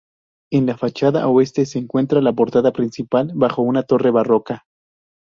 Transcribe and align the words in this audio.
En 0.51 0.65
la 0.65 0.77
fachada 0.79 1.27
oeste 1.27 1.63
se 1.67 1.77
encuentra 1.77 2.21
la 2.21 2.33
portada 2.33 2.73
principal, 2.73 3.33
bajo 3.35 3.61
una 3.61 3.83
torre 3.83 4.09
barroca. 4.09 4.65